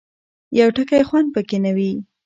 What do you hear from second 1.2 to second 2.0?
پکې نه وي.